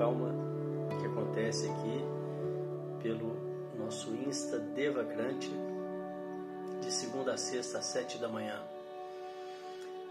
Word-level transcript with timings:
Calma 0.00 0.32
que 0.98 1.04
acontece 1.04 1.68
aqui 1.68 2.02
pelo 3.02 3.36
nosso 3.76 4.14
Insta 4.14 4.58
Devacrante 4.58 5.52
de 6.80 6.90
segunda 6.90 7.34
a 7.34 7.36
sexta 7.36 7.76
às 7.76 7.84
sete 7.84 8.16
da 8.16 8.26
manhã. 8.26 8.58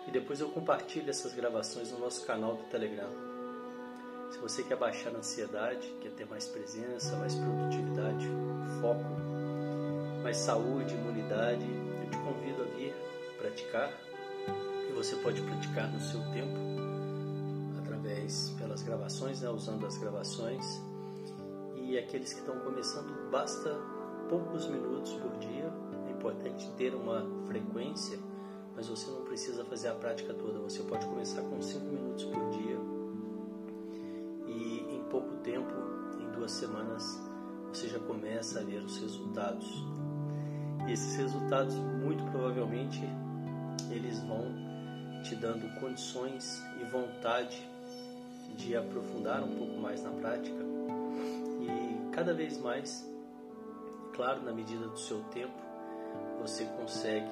E 0.07 0.11
depois 0.11 0.41
eu 0.41 0.49
compartilho 0.49 1.09
essas 1.09 1.33
gravações 1.33 1.91
no 1.91 1.97
nosso 1.97 2.23
canal 2.23 2.53
do 2.53 2.65
Telegram. 2.65 3.09
Se 4.29 4.37
você 4.37 4.61
quer 4.61 4.77
baixar 4.77 5.09
a 5.09 5.17
ansiedade, 5.17 5.91
quer 6.01 6.11
ter 6.11 6.27
mais 6.27 6.45
presença, 6.45 7.17
mais 7.17 7.33
produtividade, 7.33 8.27
foco, 8.79 9.09
mais 10.21 10.37
saúde, 10.37 10.93
imunidade, 10.93 11.65
eu 12.03 12.11
te 12.11 12.17
convido 12.19 12.61
a 12.61 12.65
vir 12.77 12.93
praticar. 13.39 13.91
E 14.87 14.93
você 14.93 15.15
pode 15.15 15.41
praticar 15.41 15.91
no 15.91 15.99
seu 15.99 16.21
tempo, 16.31 16.79
gravações, 18.89 19.41
né, 19.41 19.49
usando 19.49 19.85
as 19.85 19.97
gravações. 19.97 20.81
E 21.75 21.97
aqueles 21.97 22.33
que 22.33 22.39
estão 22.39 22.59
começando, 22.59 23.29
basta 23.29 23.69
poucos 24.27 24.67
minutos 24.67 25.13
por 25.13 25.37
dia. 25.37 25.71
É 26.07 26.11
importante 26.11 26.69
ter 26.71 26.95
uma 26.95 27.23
frequência, 27.45 28.19
mas 28.75 28.87
você 28.87 29.09
não 29.11 29.21
precisa 29.21 29.63
fazer 29.65 29.89
a 29.89 29.93
prática 29.93 30.33
toda. 30.33 30.59
Você 30.59 30.81
pode 30.83 31.05
começar 31.05 31.41
com 31.43 31.61
cinco 31.61 31.85
minutos 31.85 32.25
por 32.25 32.49
dia 32.49 32.77
e 34.47 34.95
em 34.95 35.03
pouco 35.09 35.35
tempo, 35.37 35.71
em 36.19 36.31
duas 36.31 36.51
semanas, 36.51 37.19
você 37.71 37.87
já 37.87 37.99
começa 37.99 38.59
a 38.59 38.63
ver 38.63 38.83
os 38.83 38.97
resultados. 38.97 39.67
E 40.87 40.91
esses 40.91 41.15
resultados, 41.15 41.75
muito 41.75 42.23
provavelmente, 42.31 43.01
eles 43.91 44.19
vão 44.21 44.45
te 45.23 45.35
dando 45.35 45.69
condições 45.79 46.63
e 46.81 46.85
vontade 46.85 47.69
de 48.55 48.75
aprofundar 48.75 49.43
um 49.43 49.55
pouco 49.55 49.77
mais 49.79 50.03
na 50.03 50.11
prática 50.11 50.63
e 51.61 52.11
cada 52.11 52.33
vez 52.33 52.57
mais, 52.57 53.07
claro, 54.13 54.41
na 54.41 54.51
medida 54.51 54.87
do 54.87 54.97
seu 54.97 55.21
tempo, 55.31 55.57
você 56.41 56.65
consegue 56.65 57.31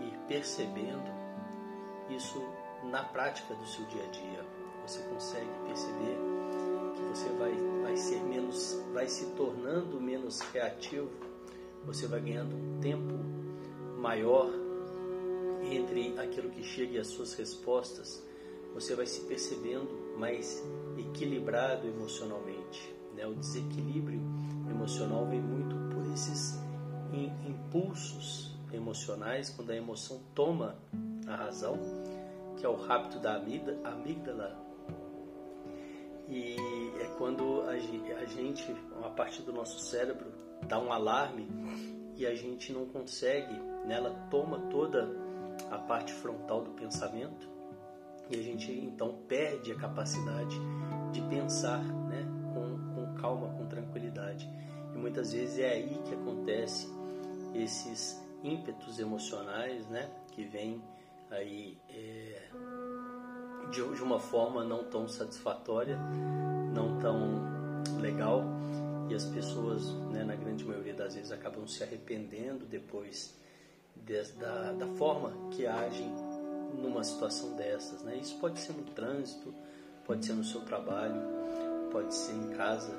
ir 0.00 0.18
percebendo 0.26 1.10
isso 2.08 2.42
na 2.84 3.04
prática 3.04 3.54
do 3.54 3.66
seu 3.66 3.84
dia 3.86 4.04
a 4.04 4.08
dia. 4.08 4.44
Você 4.86 5.00
consegue 5.02 5.48
perceber 5.66 6.16
que 6.94 7.02
você 7.02 7.28
vai, 7.30 7.52
vai 7.82 7.96
ser 7.96 8.20
menos, 8.22 8.82
vai 8.92 9.08
se 9.08 9.26
tornando 9.36 10.00
menos 10.00 10.40
reativo, 10.40 11.10
você 11.84 12.06
vai 12.06 12.20
ganhando 12.20 12.54
um 12.56 12.80
tempo 12.80 13.14
maior 13.98 14.50
entre 15.62 16.18
aquilo 16.18 16.50
que 16.50 16.62
chega 16.62 16.94
e 16.94 16.98
as 16.98 17.06
suas 17.08 17.34
respostas, 17.34 18.22
você 18.74 18.94
vai 18.94 19.06
se 19.06 19.20
percebendo 19.22 20.09
mais 20.20 20.62
equilibrado 20.98 21.88
emocionalmente. 21.88 22.94
Né? 23.16 23.26
O 23.26 23.34
desequilíbrio 23.34 24.20
emocional 24.70 25.26
vem 25.26 25.40
muito 25.40 25.74
por 25.94 26.06
esses 26.12 26.60
impulsos 27.46 28.54
emocionais, 28.72 29.50
quando 29.50 29.70
a 29.70 29.76
emoção 29.76 30.20
toma 30.34 30.76
a 31.26 31.34
razão, 31.34 31.78
que 32.56 32.64
é 32.64 32.68
o 32.68 32.76
rapto 32.76 33.18
da 33.18 33.36
amígdala. 33.36 34.56
E 36.28 36.54
é 37.00 37.06
quando 37.18 37.62
a 37.62 38.24
gente, 38.26 38.70
uma 38.96 39.10
parte 39.10 39.42
do 39.42 39.52
nosso 39.52 39.80
cérebro, 39.80 40.30
dá 40.68 40.78
um 40.78 40.92
alarme 40.92 41.48
e 42.16 42.26
a 42.26 42.34
gente 42.34 42.72
não 42.72 42.86
consegue, 42.86 43.54
né? 43.86 43.94
ela 43.94 44.10
toma 44.30 44.60
toda 44.70 45.08
a 45.70 45.78
parte 45.78 46.12
frontal 46.12 46.62
do 46.62 46.70
pensamento 46.72 47.48
e 48.30 48.38
a 48.38 48.42
gente 48.42 48.70
então 48.72 49.14
perde 49.28 49.72
a 49.72 49.74
capacidade 49.74 50.56
de 51.12 51.20
pensar 51.22 51.82
né, 51.82 52.24
com, 52.54 52.94
com 52.94 53.14
calma, 53.20 53.48
com 53.48 53.66
tranquilidade. 53.66 54.48
E 54.94 54.98
muitas 54.98 55.32
vezes 55.32 55.58
é 55.58 55.70
aí 55.70 56.00
que 56.04 56.14
acontece 56.14 56.88
esses 57.54 58.22
ímpetos 58.42 58.98
emocionais 58.98 59.86
né, 59.88 60.08
que 60.32 60.44
vêm 60.44 60.82
aí 61.30 61.76
é, 61.88 62.48
de, 63.70 63.94
de 63.94 64.02
uma 64.02 64.18
forma 64.18 64.64
não 64.64 64.84
tão 64.84 65.08
satisfatória, 65.08 65.98
não 66.72 66.98
tão 66.98 68.00
legal 68.00 68.44
e 69.08 69.14
as 69.14 69.24
pessoas, 69.24 69.90
né, 70.12 70.22
na 70.22 70.36
grande 70.36 70.64
maioria 70.64 70.94
das 70.94 71.16
vezes, 71.16 71.32
acabam 71.32 71.66
se 71.66 71.82
arrependendo 71.82 72.64
depois 72.64 73.36
da, 74.38 74.72
da 74.72 74.86
forma 74.94 75.32
que 75.50 75.66
agem 75.66 76.12
numa 76.74 77.04
situação 77.04 77.54
dessas. 77.54 78.02
Né? 78.02 78.16
Isso 78.16 78.36
pode 78.38 78.58
ser 78.58 78.72
no 78.72 78.84
trânsito, 78.84 79.54
pode 80.04 80.24
ser 80.24 80.34
no 80.34 80.44
seu 80.44 80.60
trabalho, 80.62 81.20
pode 81.90 82.14
ser 82.14 82.32
em 82.32 82.50
casa. 82.50 82.92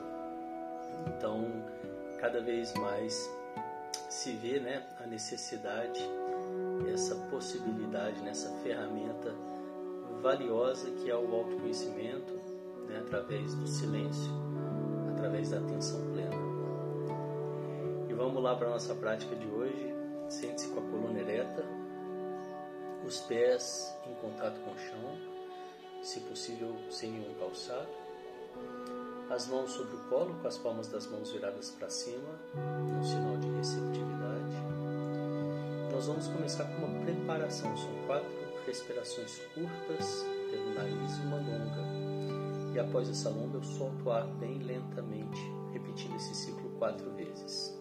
Então, 1.07 1.45
cada 2.19 2.41
vez 2.41 2.73
mais 2.75 3.29
se 4.09 4.33
vê 4.33 4.59
né, 4.59 4.85
a 5.03 5.07
necessidade, 5.07 6.01
essa 6.93 7.15
possibilidade, 7.29 8.21
nessa 8.21 8.49
ferramenta 8.63 9.33
valiosa 10.21 10.91
que 10.91 11.09
é 11.09 11.15
o 11.15 11.33
autoconhecimento, 11.33 12.33
né, 12.88 12.99
através 12.99 13.55
do 13.55 13.67
silêncio, 13.67 14.31
através 15.13 15.49
da 15.49 15.57
atenção 15.57 15.99
plena. 16.11 16.35
E 18.09 18.13
vamos 18.13 18.41
lá 18.43 18.55
para 18.55 18.67
a 18.67 18.71
nossa 18.71 18.93
prática 18.93 19.35
de 19.35 19.47
hoje. 19.47 19.95
Sente-se 20.29 20.69
com 20.69 20.79
a 20.79 20.83
coluna 20.83 21.19
ereta, 21.19 21.65
os 23.06 23.19
pés 23.22 23.95
em 24.06 24.13
contato 24.16 24.59
com 24.62 24.72
o 24.72 24.78
chão, 24.78 25.17
se 26.01 26.19
possível 26.22 26.75
sem 26.89 27.12
nenhum 27.12 27.34
calçado, 27.35 27.89
as 29.29 29.47
mãos 29.47 29.72
sobre 29.72 29.95
o 29.95 30.00
colo, 30.09 30.35
com 30.41 30.47
as 30.47 30.57
palmas 30.57 30.88
das 30.88 31.07
mãos 31.07 31.31
viradas 31.31 31.72
para 31.72 31.89
cima, 31.89 32.39
um 32.56 33.03
sinal 33.03 33.38
de 33.38 33.50
receptividade. 33.50 34.57
Nós 35.91 36.07
vamos 36.07 36.28
começar 36.28 36.66
com 36.66 36.85
uma 36.85 37.06
preparação, 37.06 37.75
são 37.78 38.07
quatro 38.07 38.41
respirações 38.66 39.39
curtas 39.53 40.25
pelo 40.50 40.73
nariz 40.73 41.18
e 41.18 41.22
uma 41.22 41.38
longa. 41.38 42.73
E 42.73 42.79
após 42.79 43.09
essa 43.09 43.29
longa, 43.29 43.57
eu 43.57 43.63
solto 43.63 44.06
o 44.06 44.12
ar 44.12 44.28
bem 44.28 44.59
lentamente, 44.59 45.39
repetindo 45.72 46.16
esse 46.16 46.35
ciclo 46.35 46.69
quatro 46.78 47.09
vezes. 47.12 47.81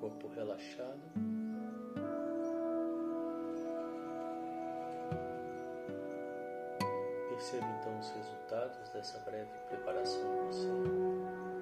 Corpo 0.00 0.28
relaxado. 0.28 1.00
Perceba 7.28 7.66
então 7.80 7.98
os 7.98 8.10
resultados 8.10 8.88
dessa 8.90 9.18
breve 9.20 9.50
preparação 9.68 10.22
de 10.22 10.56
você. 10.56 11.55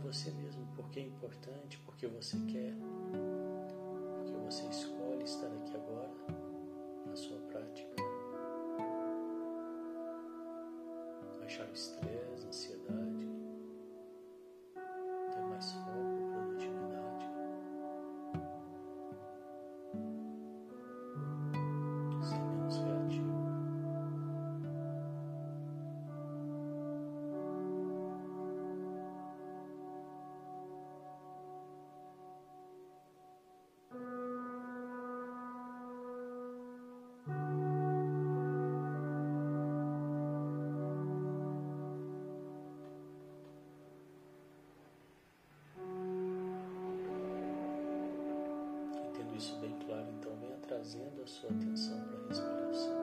Você 0.00 0.30
mesmo 0.32 0.66
porque 0.74 1.00
é 1.00 1.02
importante, 1.04 1.78
porque 1.84 2.06
você 2.06 2.36
quer, 2.46 2.74
porque 4.16 4.32
você 4.44 4.66
escolhe 4.66 5.24
estar 5.24 5.46
aqui 5.46 5.76
agora 5.76 6.10
na 7.06 7.16
sua 7.16 7.38
prática. 7.40 7.90
Baixar 11.38 11.68
o 11.68 11.72
estresse, 11.72 12.19
trazendo 50.80 51.22
a 51.22 51.26
sua 51.26 51.50
atenção 51.50 52.00
para 52.06 52.16
a 52.16 52.28
respiração. 52.28 52.99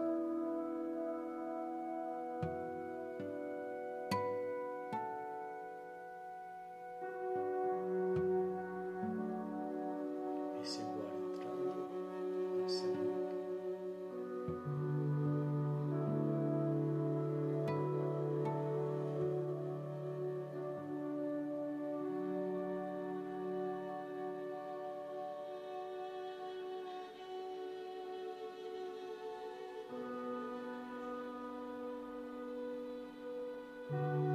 Após 33.90 34.27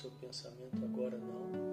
seu 0.00 0.10
pensamento: 0.12 0.82
agora 0.82 1.18
não, 1.18 1.69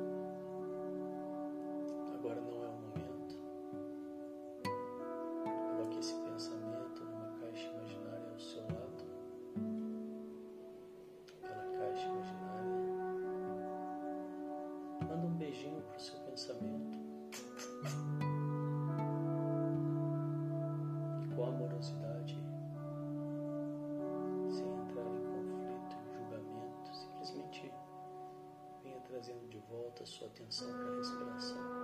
volta 29.70 30.04
a 30.04 30.06
sua 30.06 30.28
atenção 30.28 30.68
para 30.72 30.92
a 30.92 30.98
respiração. 30.98 31.77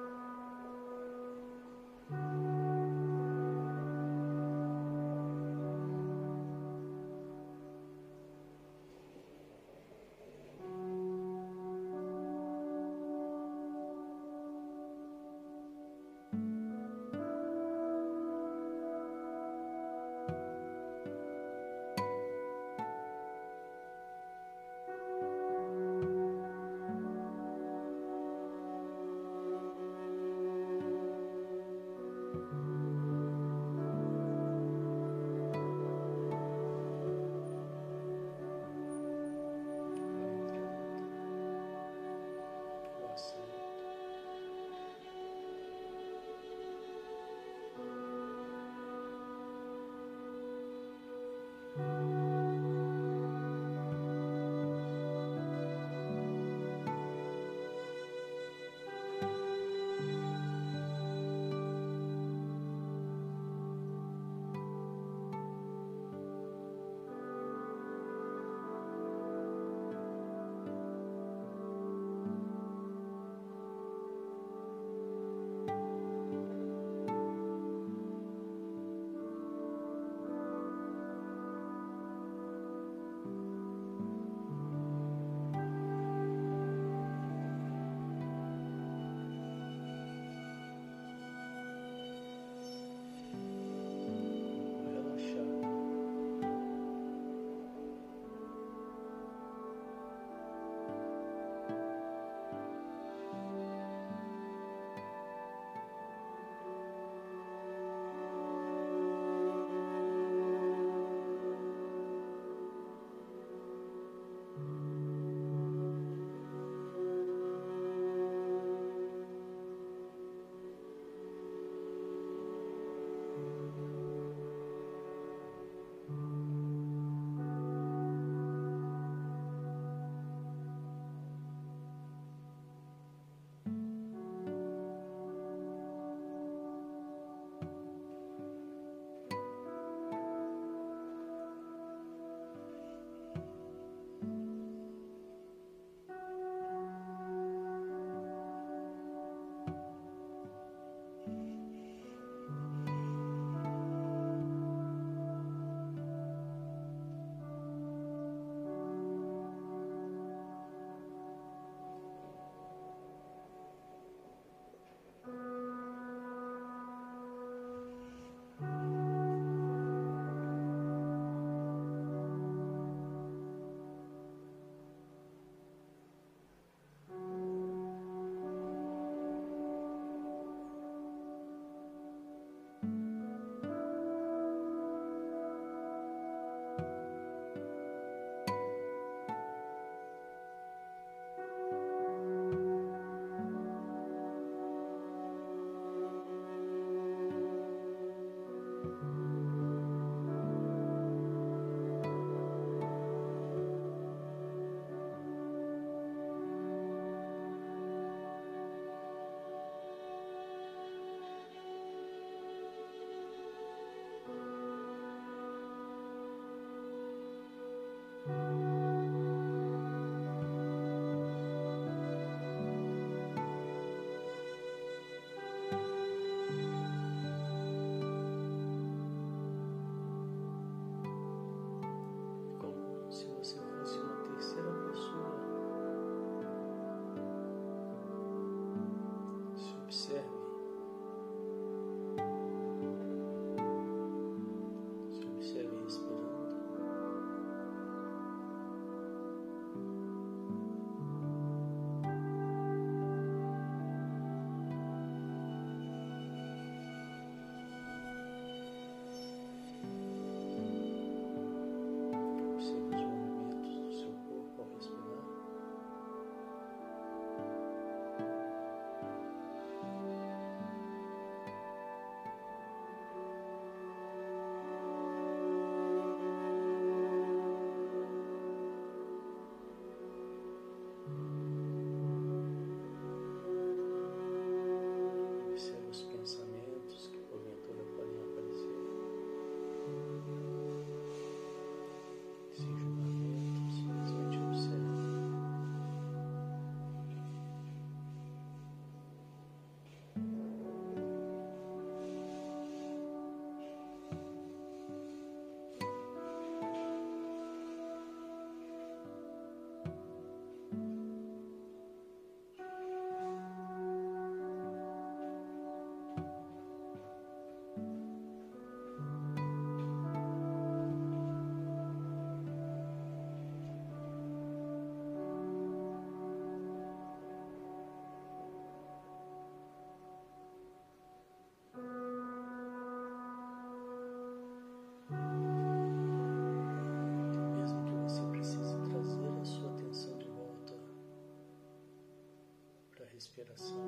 us. 343.53 343.82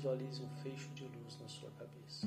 Visualize 0.00 0.42
um 0.42 0.48
fecho 0.62 0.88
de 0.94 1.04
luz 1.04 1.38
na 1.38 1.46
sua 1.46 1.70
cabeça. 1.72 2.26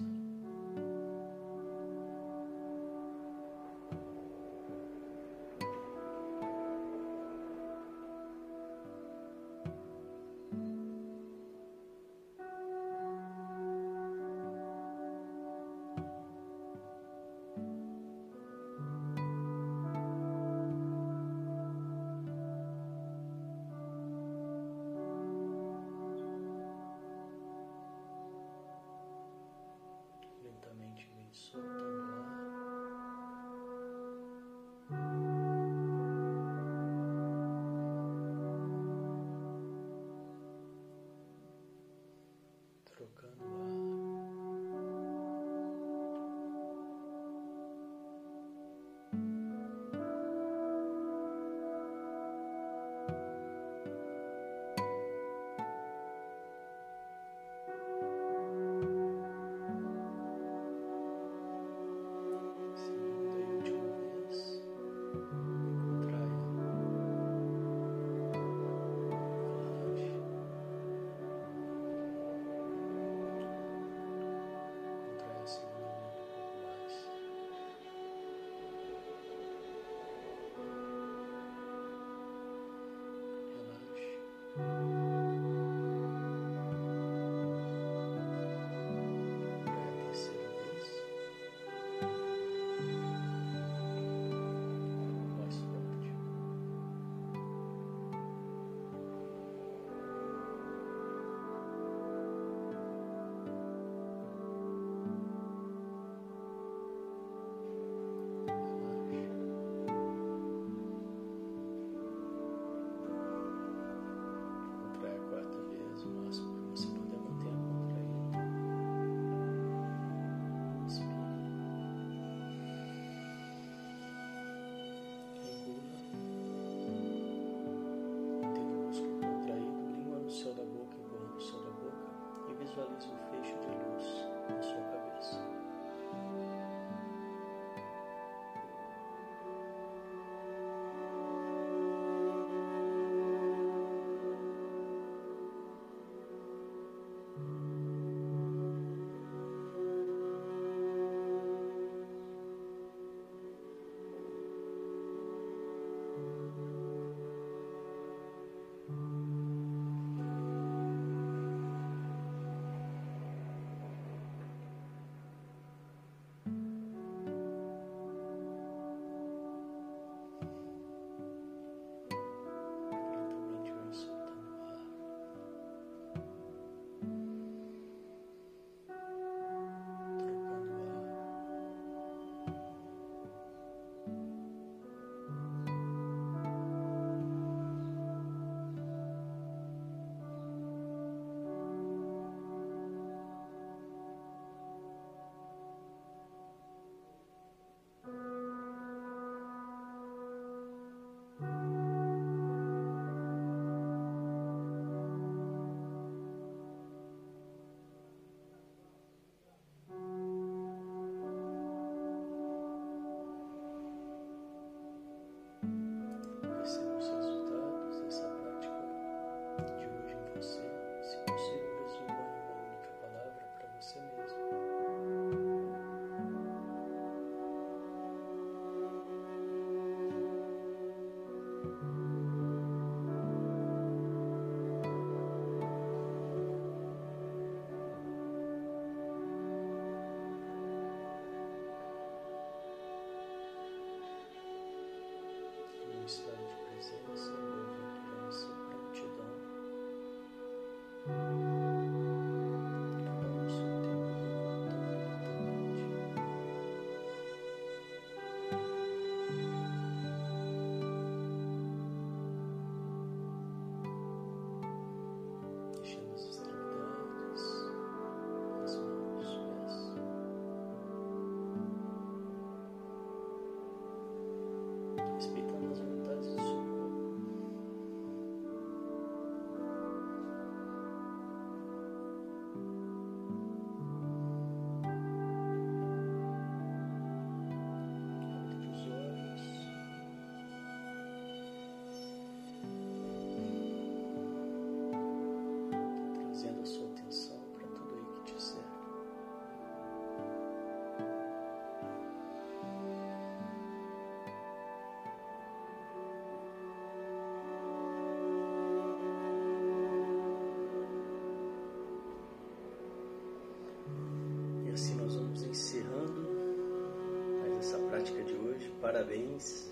Parabéns, 319.03 319.69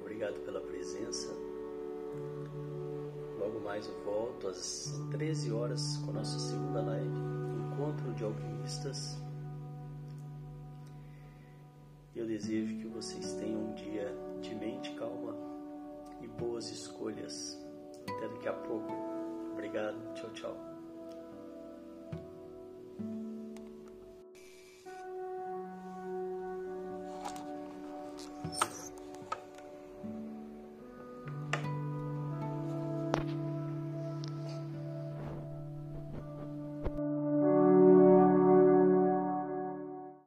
obrigado 0.00 0.34
pela 0.44 0.60
presença. 0.60 1.28
Logo 3.38 3.60
mais 3.60 3.86
eu 3.86 4.04
volto 4.04 4.48
às 4.48 5.00
13 5.12 5.52
horas 5.52 5.96
com 5.98 6.12
nossa 6.12 6.38
segunda 6.38 6.82
live, 6.82 7.16
Encontro 7.72 8.12
de 8.14 8.24
Alquimistas. 8.24 9.16
Eu 12.14 12.26
desejo 12.26 12.76
que 12.78 12.88
vocês 12.88 13.32
tenham 13.34 13.70
um 13.70 13.74
dia 13.74 14.12
de 14.42 14.54
mente 14.56 14.92
calma 14.96 15.34
e 16.20 16.26
boas 16.26 16.70
escolhas. 16.70 17.56
Até 18.02 18.28
daqui 18.28 18.48
a 18.48 18.52
pouco. 18.52 18.92
Obrigado. 19.52 20.12
Tchau, 20.14 20.30
tchau. 20.32 20.79